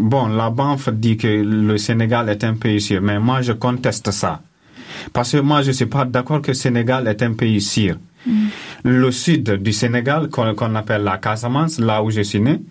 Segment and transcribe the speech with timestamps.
[0.00, 4.10] Bon, la banque dit que le Sénégal est un pays sûr, mais moi je conteste
[4.10, 4.40] ça.
[5.12, 7.96] Parce que moi je ne suis pas d'accord que le Sénégal est un pays sûr.
[8.26, 8.46] Mm.
[8.84, 12.62] Le sud du Sénégal, qu'on qu appelle la Casamance, là où je suis né,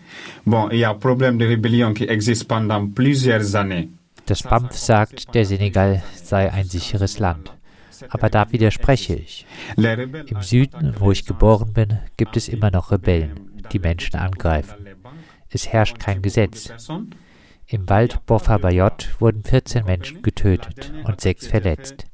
[0.47, 3.89] bon, il y a un problème de rébellion qui existe pendant plusieurs années.
[4.25, 7.51] Das BAMF sagt, der Senegal sei ein sicheres Land.
[8.09, 9.45] Aber da widerspreche ich.
[9.77, 13.39] Im Süden, wo ich geboren bin, gibt es immer noch Rebellen,
[13.71, 14.88] die Menschen angreifen.
[15.49, 16.71] Es herrscht kein Gesetz.
[17.67, 22.05] Im Wald Bofa Bayot wurden 14 Menschen getötet und sechs verletzt.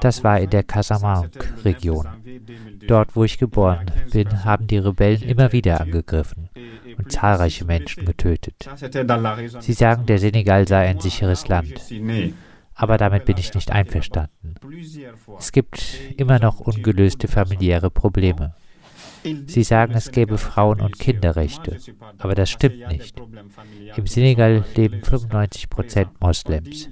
[0.00, 2.06] Das war in der Casamance-Region.
[2.86, 6.48] Dort, wo ich geboren bin, haben die Rebellen immer wieder angegriffen
[6.96, 8.68] und zahlreiche Menschen getötet.
[9.60, 11.82] Sie sagen, der Senegal sei ein sicheres Land.
[12.74, 14.54] Aber damit bin ich nicht einverstanden.
[15.38, 18.54] Es gibt immer noch ungelöste familiäre Probleme.
[19.46, 21.78] Sie sagen, es gäbe Frauen- und Kinderrechte,
[22.18, 23.20] aber das stimmt nicht.
[23.96, 26.88] Im Senegal leben 95 Prozent Moslems.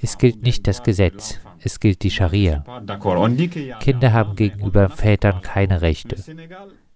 [0.00, 2.64] Es gilt nicht das Gesetz, es gilt die Scharia.
[3.80, 6.16] Kinder haben gegenüber Vätern keine Rechte.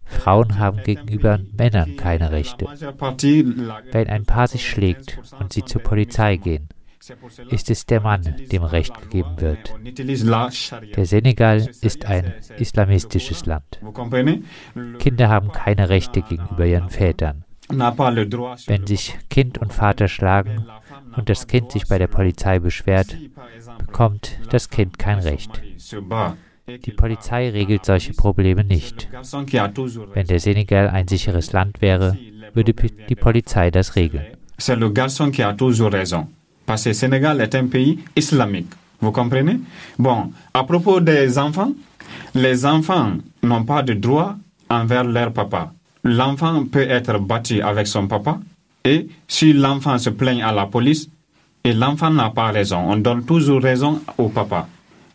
[0.04, 2.66] Frauen haben gegenüber Männern keine Rechte.
[2.66, 6.68] Wenn ein Paar sich schlägt und sie zur Polizei gehen,
[7.50, 9.74] ist es der Mann, dem Recht gegeben wird.
[10.96, 13.80] Der Senegal ist ein islamistisches Land.
[14.98, 17.44] Kinder haben keine Rechte gegenüber ihren Vätern.
[17.70, 20.66] Wenn sich Kind und Vater schlagen
[21.16, 23.16] und das Kind sich bei der Polizei beschwert,
[23.78, 25.62] bekommt das Kind kein Recht.
[26.84, 29.08] Die Polizei regelt solche Probleme nicht.
[29.10, 32.16] Wenn der Senegal ein sicheres Land wäre,
[32.52, 34.24] würde die Polizei das regeln.
[34.60, 36.26] C'est le garçon qui a toujours raison.
[36.68, 38.70] Parce que le Sénégal est un pays islamique.
[39.00, 39.58] Vous comprenez?
[39.98, 41.72] Bon, à propos des enfants,
[42.34, 44.36] les enfants n'ont pas de droit
[44.68, 45.72] envers leur papa.
[46.04, 48.38] L'enfant peut être battu avec son papa
[48.84, 51.08] et si l'enfant se plaint à la police
[51.64, 54.68] et l'enfant n'a pas raison, on donne toujours raison au papa.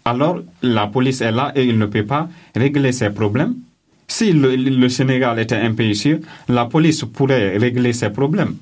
[0.06, 3.54] Alors la police est là et il ne peut pas régler ses problèmes.
[4.08, 6.18] Si le, le Sénégal était un pays sûr,
[6.50, 8.56] la police pourrait régler ses problèmes.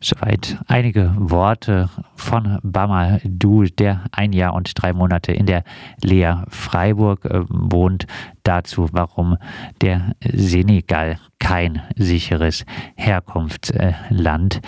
[0.00, 5.64] Soweit einige Worte von Bama Du, der ein Jahr und drei Monate in der
[6.02, 8.06] Lea Freiburg äh, wohnt,
[8.44, 9.36] dazu, warum
[9.80, 12.64] der Senegal kein sicheres
[12.96, 14.60] Herkunftsland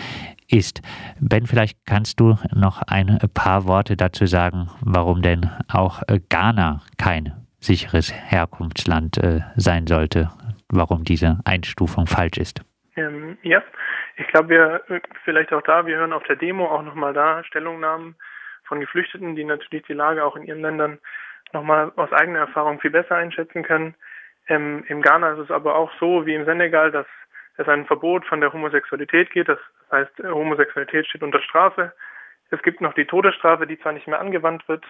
[0.48, 0.82] ist.
[1.20, 7.32] Ben, vielleicht kannst du noch ein paar Worte dazu sagen, warum denn auch Ghana kein
[7.60, 10.30] sicheres Herkunftsland äh, sein sollte,
[10.68, 12.62] warum diese Einstufung falsch ist.
[12.96, 13.62] Ähm, ja,
[14.16, 14.82] ich glaube, wir
[15.24, 18.16] vielleicht auch da, wir hören auf der Demo auch nochmal da Stellungnahmen
[18.64, 20.98] von Geflüchteten, die natürlich die Lage auch in ihren Ländern
[21.52, 23.94] nochmal aus eigener Erfahrung viel besser einschätzen können.
[24.48, 27.06] Ähm, Im Ghana ist es aber auch so wie im Senegal, dass
[27.56, 29.48] es ein Verbot von der Homosexualität geht.
[29.48, 29.58] Das
[29.90, 31.92] heißt, Homosexualität steht unter Strafe.
[32.50, 34.84] Es gibt noch die Todesstrafe, die zwar nicht mehr angewandt wird,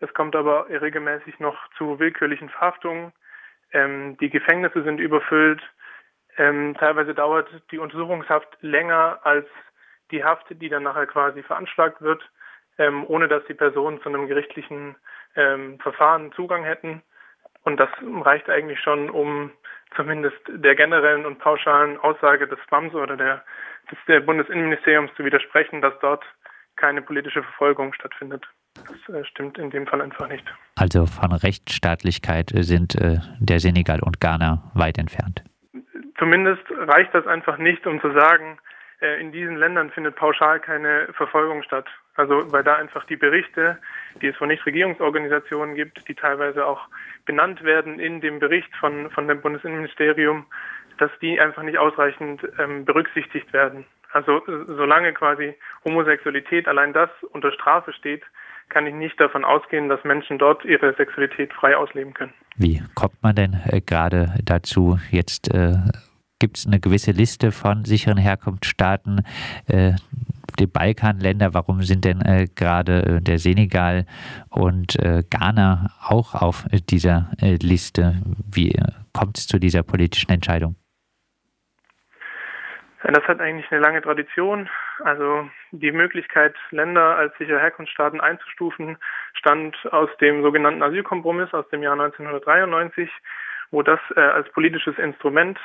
[0.00, 3.12] es kommt aber regelmäßig noch zu willkürlichen Verhaftungen.
[3.72, 5.62] Ähm, die Gefängnisse sind überfüllt.
[6.36, 9.46] Ähm, teilweise dauert die Untersuchungshaft länger als
[10.10, 12.22] die Haft, die dann nachher quasi veranschlagt wird,
[12.78, 14.96] ähm, ohne dass die Personen zu einem gerichtlichen
[15.36, 17.02] ähm, Verfahren Zugang hätten.
[17.62, 19.50] Und das reicht eigentlich schon, um
[19.96, 23.44] zumindest der generellen und pauschalen Aussage des BAMS oder der,
[23.90, 26.24] des der Bundesinnenministeriums zu widersprechen, dass dort
[26.76, 28.44] keine politische Verfolgung stattfindet.
[28.74, 30.44] Das äh, stimmt in dem Fall einfach nicht.
[30.76, 35.44] Also von Rechtsstaatlichkeit sind äh, der Senegal und Ghana weit entfernt
[36.24, 38.56] zumindest reicht das einfach nicht, um zu sagen,
[39.02, 41.86] äh, in diesen Ländern findet pauschal keine Verfolgung statt.
[42.16, 43.76] Also weil da einfach die Berichte,
[44.22, 46.80] die es von Nichtregierungsorganisationen gibt, die teilweise auch
[47.26, 50.46] benannt werden in dem Bericht von, von dem Bundesinnenministerium,
[50.96, 53.84] dass die einfach nicht ausreichend ähm, berücksichtigt werden.
[54.12, 58.22] Also solange quasi Homosexualität allein das unter Strafe steht,
[58.70, 62.32] kann ich nicht davon ausgehen, dass Menschen dort ihre Sexualität frei ausleben können.
[62.56, 64.98] Wie kommt man denn äh, gerade dazu?
[65.10, 65.74] Jetzt äh,
[66.44, 69.24] gibt es eine gewisse Liste von sicheren Herkunftsstaaten.
[69.66, 69.92] Äh,
[70.58, 74.04] die Balkanländer, warum sind denn äh, gerade äh, der Senegal
[74.50, 78.20] und äh, Ghana auch auf dieser äh, Liste?
[78.52, 78.78] Wie
[79.14, 80.76] kommt es zu dieser politischen Entscheidung?
[83.02, 84.68] Das hat eigentlich eine lange Tradition.
[85.02, 88.98] Also die Möglichkeit, Länder als sichere Herkunftsstaaten einzustufen,
[89.32, 93.08] stand aus dem sogenannten Asylkompromiss aus dem Jahr 1993,
[93.70, 95.58] wo das äh, als politisches Instrument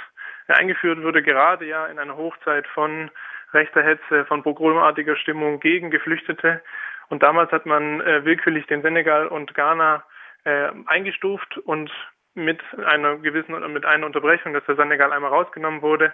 [0.57, 3.11] eingeführt wurde, gerade ja in einer Hochzeit von
[3.53, 6.61] rechter Hetze, von pogromartiger Stimmung gegen Geflüchtete.
[7.09, 10.03] Und damals hat man äh, willkürlich den Senegal und Ghana
[10.43, 11.91] äh, eingestuft und
[12.35, 16.13] mit einer gewissen mit einer Unterbrechung, dass der Senegal einmal rausgenommen wurde,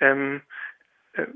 [0.00, 0.42] ähm,
[1.14, 1.26] äh,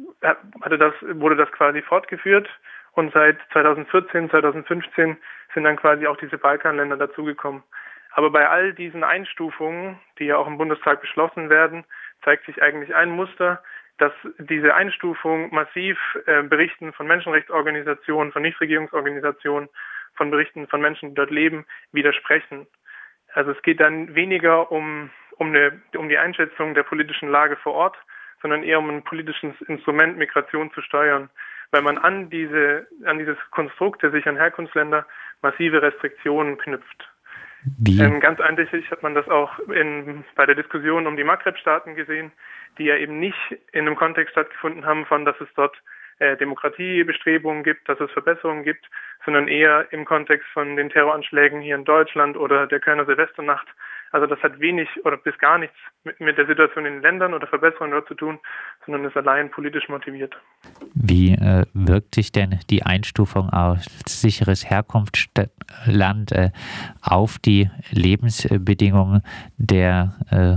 [0.62, 2.48] hatte das, wurde das quasi fortgeführt
[2.92, 5.16] und seit 2014, 2015
[5.54, 7.62] sind dann quasi auch diese Balkanländer dazugekommen.
[8.12, 11.84] Aber bei all diesen Einstufungen, die ja auch im Bundestag beschlossen werden,
[12.24, 13.62] zeigt sich eigentlich ein Muster,
[13.98, 19.68] dass diese Einstufung massiv äh, Berichten von Menschenrechtsorganisationen, von Nichtregierungsorganisationen,
[20.14, 22.66] von Berichten von Menschen, die dort leben, widersprechen.
[23.32, 27.74] Also es geht dann weniger um, um, eine, um die Einschätzung der politischen Lage vor
[27.74, 27.96] Ort,
[28.42, 31.28] sondern eher um ein politisches Instrument, Migration zu steuern,
[31.70, 35.06] weil man an diese, an dieses Konstrukt der sicheren Herkunftsländer
[35.42, 37.09] massive Restriktionen knüpft.
[37.86, 42.32] Ähm, ganz eindeutig hat man das auch in, bei der Diskussion um die Maghreb-Staaten gesehen,
[42.78, 43.36] die ja eben nicht
[43.72, 45.76] in einem Kontext stattgefunden haben von, dass es dort
[46.20, 48.86] äh, Demokratiebestrebungen gibt, dass es Verbesserungen gibt,
[49.24, 53.66] sondern eher im Kontext von den Terroranschlägen hier in Deutschland oder der Kölner Silvesternacht.
[54.12, 55.76] Also das hat wenig oder bis gar nichts
[56.18, 58.40] mit, der Situation in den Ländern oder Verbesserungen dort zu tun,
[58.84, 60.36] sondern ist allein politisch motiviert.
[60.94, 66.50] Wie äh, wirkt sich denn die Einstufung als sicheres Herkunftsland äh,
[67.02, 69.22] auf die Lebensbedingungen
[69.58, 70.56] der äh,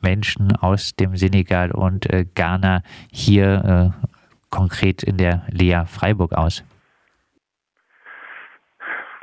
[0.00, 4.08] Menschen aus dem Senegal und äh, Ghana hier äh,
[4.50, 6.62] konkret in der Lea Freiburg aus?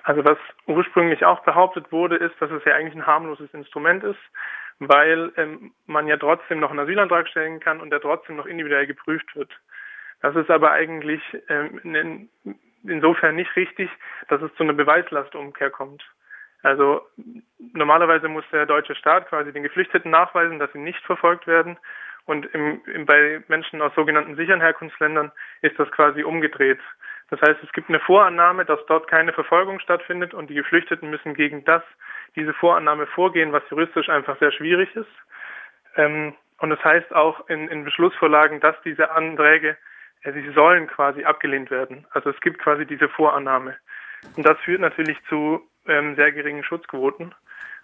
[0.03, 0.37] Also was
[0.71, 4.19] ursprünglich auch behauptet wurde, ist, dass es ja eigentlich ein harmloses Instrument ist,
[4.79, 8.87] weil ähm, man ja trotzdem noch einen Asylantrag stellen kann und der trotzdem noch individuell
[8.87, 9.51] geprüft wird.
[10.21, 12.29] Das ist aber eigentlich ähm, in,
[12.83, 13.89] insofern nicht richtig,
[14.27, 16.03] dass es zu einer Beweislastumkehr kommt.
[16.63, 17.01] Also
[17.57, 21.77] normalerweise muss der deutsche Staat quasi den Geflüchteten nachweisen, dass sie nicht verfolgt werden.
[22.25, 25.31] Und im, im, bei Menschen aus sogenannten sicheren Herkunftsländern
[25.61, 26.79] ist das quasi umgedreht.
[27.31, 31.33] Das heißt, es gibt eine Vorannahme, dass dort keine Verfolgung stattfindet und die Geflüchteten müssen
[31.33, 31.81] gegen das,
[32.35, 35.09] diese Vorannahme vorgehen, was juristisch einfach sehr schwierig ist.
[35.95, 39.77] Ähm, und das heißt auch in, in Beschlussvorlagen, dass diese Anträge,
[40.23, 42.05] äh, sie sollen quasi abgelehnt werden.
[42.11, 43.77] Also es gibt quasi diese Vorannahme.
[44.35, 47.33] Und das führt natürlich zu ähm, sehr geringen Schutzquoten.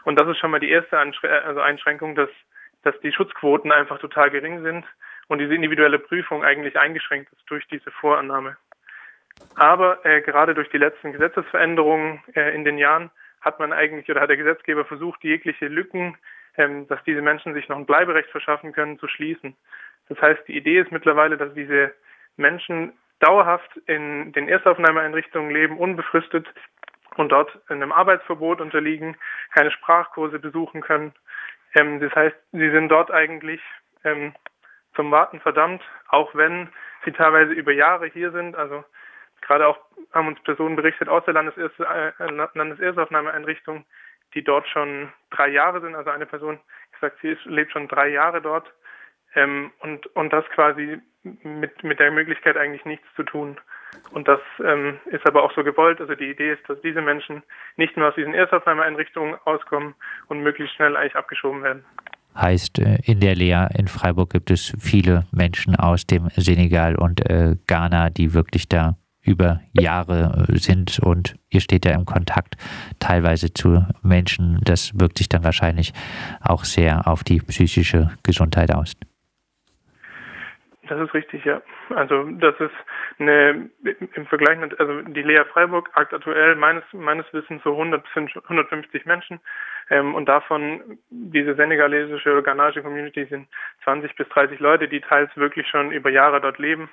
[0.04, 2.30] Und das ist schon mal die erste Anschre also Einschränkung, dass,
[2.84, 4.86] dass die Schutzquoten einfach total gering sind
[5.28, 8.58] und diese individuelle Prüfung eigentlich eingeschränkt ist durch diese Vorannahme.
[9.56, 13.10] Aber äh, gerade durch die letzten Gesetzesveränderungen äh, in den Jahren
[13.42, 16.18] hat man eigentlich oder hat der Gesetzgeber versucht, jegliche Lücken,
[16.58, 19.56] ähm, dass diese Menschen sich noch ein Bleiberecht verschaffen können, zu schließen.
[20.10, 21.94] Das heißt, die Idee ist mittlerweile, dass diese
[22.36, 26.48] Menschen dauerhaft in den Erstaufnahmeeinrichtungen leben, unbefristet
[27.16, 29.18] und dort einem Arbeitsverbot unterliegen,
[29.54, 31.14] keine Sprachkurse besuchen können.
[31.74, 33.62] Ähm, das heißt, sie sind dort eigentlich
[34.04, 34.34] ähm,
[34.96, 36.70] zum Warten verdammt, auch wenn
[37.06, 38.56] sie teilweise über Jahre hier sind.
[38.56, 38.84] Also
[39.48, 39.78] gerade auch
[40.14, 43.86] haben uns Personen berichtet aus der Landeserste, äh, Landeserstaufnahmeeinrichtung,
[44.34, 45.96] die dort schon drei Jahre sind.
[45.96, 46.60] Also eine Person
[46.92, 48.72] gesagt, sie ist, lebt schon drei Jahre dort
[49.36, 53.58] ähm, und und das quasi mit mit der Möglichkeit eigentlich nichts zu tun.
[54.12, 56.00] Und das ähm, ist aber auch so gewollt.
[56.00, 57.44] Also die Idee ist, dass diese Menschen
[57.78, 59.96] nicht nur aus diesen Erstaufnahmeeinrichtungen auskommen
[60.28, 61.86] und möglichst schnell eigentlich abgeschoben werden.
[62.36, 67.28] Heißt, äh, in der Lea in Freiburg gibt es viele Menschen aus dem Senegal und
[67.30, 68.96] äh, Ghana, die wirklich da
[69.28, 72.56] über Jahre äh, sind und ihr steht ja im Kontakt
[73.00, 74.60] teilweise zu Menschen.
[74.64, 75.94] Das wirkt sich dann wahrscheinlich
[76.42, 78.96] auch sehr auf die psychische Gesundheit aus.
[80.88, 81.62] Das ist richtig, ja.
[81.90, 82.72] Also das ist
[83.20, 83.70] eine
[84.14, 89.40] im Vergleich mit, also die Lea Freiburg aktuell meines meines Wissens so 100 150 Menschen
[89.90, 93.48] ähm, und davon diese senegalesische oder ghanaische Community sind
[93.84, 96.90] 20 bis 30 Leute, die teils wirklich schon über Jahre dort leben.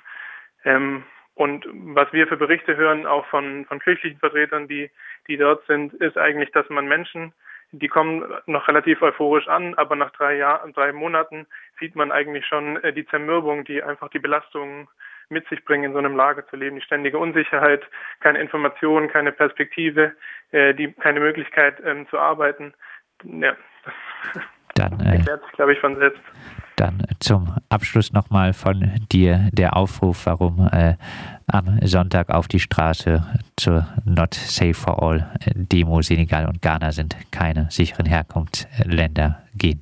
[0.63, 1.03] Ähm,
[1.35, 1.65] und
[1.95, 4.89] was wir für Berichte hören, auch von, von kirchlichen Vertretern, die,
[5.27, 7.33] die dort sind, ist eigentlich, dass man Menschen
[7.71, 11.45] die kommen noch relativ euphorisch an, aber nach drei Jahren, drei Monaten
[11.79, 14.87] sieht man eigentlich schon äh, die Zermürbung, die einfach die Belastungen
[15.29, 17.83] mit sich bringen, in so einem Lager zu leben, die ständige Unsicherheit,
[18.19, 20.13] keine Information, keine Perspektive,
[20.51, 22.73] äh, die keine Möglichkeit ähm, zu arbeiten.
[23.23, 23.55] Ja,
[24.75, 26.21] dann, äh, erklärt sich, glaube ich, von selbst.
[26.75, 30.95] Dann zum Abschluss nochmal von dir der Aufruf, warum äh,
[31.47, 33.23] am Sonntag auf die Straße
[33.55, 39.81] zur Not Safe for All Demo Senegal und Ghana sind keine sicheren Herkunftsländer gehen.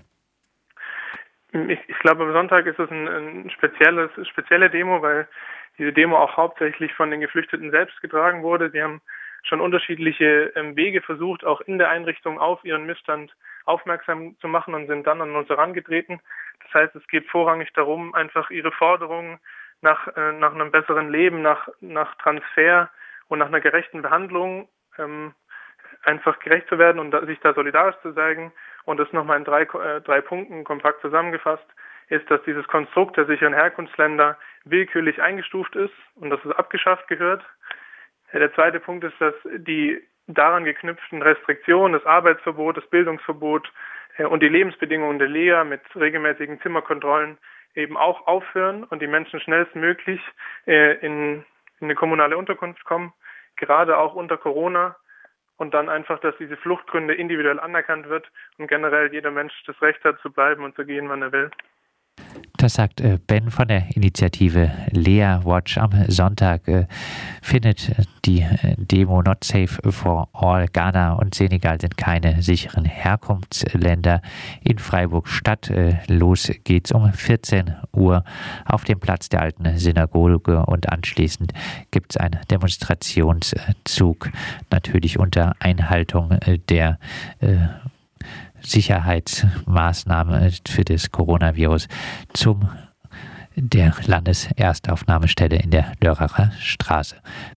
[1.51, 5.27] Ich, ich glaube, am Sonntag ist es ein, ein spezielles, spezielle Demo, weil
[5.79, 8.69] diese Demo auch hauptsächlich von den Geflüchteten selbst getragen wurde.
[8.69, 9.01] Sie haben
[9.43, 14.73] schon unterschiedliche ähm, Wege versucht, auch in der Einrichtung auf ihren Missstand aufmerksam zu machen
[14.73, 16.19] und sind dann an uns herangetreten.
[16.63, 19.39] Das heißt, es geht vorrangig darum, einfach ihre Forderungen
[19.81, 22.89] nach, äh, nach einem besseren Leben, nach, nach Transfer
[23.27, 24.67] und nach einer gerechten Behandlung
[24.97, 25.33] ähm,
[26.03, 28.51] einfach gerecht zu werden und da, sich da solidarisch zu zeigen.
[28.85, 31.65] Und das nochmal in drei, äh, drei Punkten kompakt zusammengefasst
[32.09, 37.43] ist, dass dieses Konstrukt der sicheren Herkunftsländer willkürlich eingestuft ist und dass es abgeschafft gehört.
[38.33, 43.71] Der zweite Punkt ist, dass die daran geknüpften Restriktionen, das Arbeitsverbot, das Bildungsverbot
[44.17, 47.37] äh, und die Lebensbedingungen der Lehrer mit regelmäßigen Zimmerkontrollen
[47.75, 50.21] eben auch aufhören und die Menschen schnellstmöglich
[50.67, 51.43] äh, in,
[51.79, 53.13] in eine kommunale Unterkunft kommen,
[53.55, 54.95] gerade auch unter Corona
[55.57, 60.03] und dann einfach, dass diese Fluchtgründe individuell anerkannt wird und generell jeder Mensch das Recht
[60.03, 61.51] hat zu bleiben und zu gehen, wann er will.
[62.63, 66.65] Das sagt äh, Ben von der Initiative Lea Watch am Sonntag.
[66.69, 66.85] Äh,
[67.41, 67.91] findet
[68.23, 70.67] die äh, Demo Not Safe for All.
[70.71, 74.21] Ghana und Senegal sind keine sicheren Herkunftsländer.
[74.61, 75.73] In Freiburg Stadt
[76.07, 78.23] los geht's um 14 Uhr
[78.63, 81.51] auf dem Platz der alten Synagoge und anschließend
[81.91, 84.29] gibt es einen Demonstrationszug,
[84.71, 86.37] natürlich unter Einhaltung
[86.69, 86.97] der
[88.65, 91.87] Sicherheitsmaßnahmen für das Coronavirus
[92.33, 92.69] zum
[93.55, 97.15] der Landeserstaufnahmestelle in der Lörracher Straße.